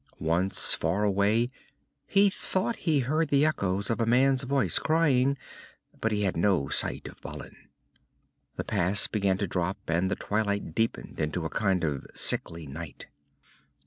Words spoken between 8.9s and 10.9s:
began to drop, and the twilight